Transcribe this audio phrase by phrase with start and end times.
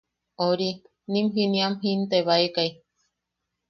[0.45, 0.69] Ori,
[1.13, 2.69] nim jiniam jintebaekai.